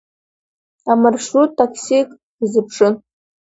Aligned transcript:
Амаршрут 0.91 1.51
таксик 1.57 2.07
дазыԥшын. 2.37 2.93